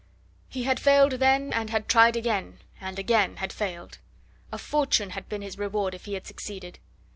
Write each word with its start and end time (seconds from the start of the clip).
He 0.49 0.63
had 0.63 0.79
failed 0.79 1.11
then 1.11 1.53
and 1.53 1.69
had 1.69 1.87
tried 1.87 2.15
again, 2.15 2.57
and 2.79 2.97
again 2.97 3.35
had 3.35 3.53
failed; 3.53 3.99
a 4.51 4.57
fortune 4.57 5.11
had 5.11 5.29
been 5.29 5.43
his 5.43 5.59
reward 5.59 5.93
if 5.93 6.05
he 6.05 6.15
had 6.15 6.25
succeeded. 6.25 6.79